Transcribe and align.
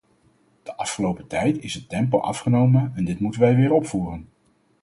De 0.63 0.75
afgelopen 0.75 1.27
tijd 1.27 1.63
is 1.63 1.73
het 1.73 1.89
tempo 1.89 2.17
afgenomen 2.19 2.91
en 2.95 3.05
dit 3.05 3.19
moeten 3.19 3.41
wij 3.41 3.55
weer 3.55 3.71
opvoeren. 3.71 4.29